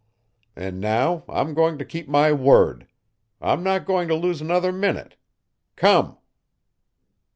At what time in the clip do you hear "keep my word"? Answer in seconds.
1.85-2.87